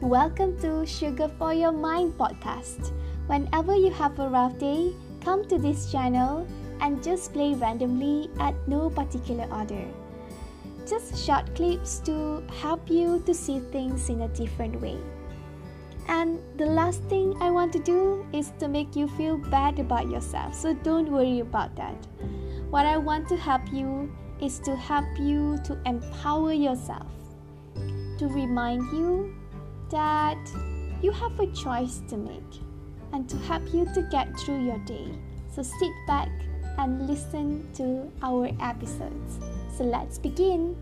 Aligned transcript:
Welcome 0.00 0.58
to 0.60 0.86
Sugar 0.86 1.28
for 1.38 1.52
Your 1.52 1.72
Mind 1.72 2.14
podcast. 2.16 2.92
Whenever 3.26 3.74
you 3.74 3.90
have 3.90 4.18
a 4.18 4.28
rough 4.28 4.58
day, 4.58 4.92
come 5.22 5.44
to 5.48 5.58
this 5.58 5.92
channel 5.92 6.46
and 6.80 7.02
just 7.02 7.32
play 7.32 7.54
randomly 7.54 8.30
at 8.40 8.54
no 8.66 8.88
particular 8.88 9.46
order. 9.52 9.84
Just 10.86 11.16
short 11.16 11.54
clips 11.54 11.98
to 12.00 12.42
help 12.60 12.88
you 12.88 13.22
to 13.26 13.34
see 13.34 13.60
things 13.72 14.08
in 14.08 14.22
a 14.22 14.28
different 14.28 14.80
way. 14.80 14.96
And 16.08 16.40
the 16.56 16.66
last 16.66 17.02
thing 17.04 17.36
I 17.40 17.50
want 17.50 17.72
to 17.74 17.78
do 17.78 18.26
is 18.32 18.52
to 18.60 18.68
make 18.68 18.96
you 18.96 19.08
feel 19.08 19.36
bad 19.36 19.78
about 19.78 20.10
yourself, 20.10 20.54
so 20.54 20.74
don't 20.74 21.10
worry 21.10 21.40
about 21.40 21.76
that. 21.76 22.06
What 22.70 22.86
I 22.86 22.96
want 22.96 23.28
to 23.28 23.36
help 23.36 23.72
you 23.72 24.10
is 24.40 24.58
to 24.60 24.76
help 24.76 25.06
you 25.18 25.58
to 25.64 25.78
empower 25.86 26.52
yourself, 26.52 27.06
to 28.18 28.28
remind 28.28 28.82
you 28.92 29.34
that 29.94 30.50
you 31.02 31.12
have 31.12 31.38
a 31.38 31.46
choice 31.52 32.02
to 32.08 32.16
make, 32.16 32.52
and 33.12 33.28
to 33.30 33.36
help 33.46 33.62
you 33.72 33.86
to 33.94 34.02
get 34.10 34.26
through 34.40 34.64
your 34.64 34.78
day. 34.78 35.06
So 35.54 35.62
sit 35.62 35.92
back 36.08 36.30
and 36.78 37.06
listen 37.06 37.72
to 37.74 38.10
our 38.20 38.50
episodes. 38.60 39.38
So 39.78 39.84
let's 39.84 40.18
begin. 40.18 40.74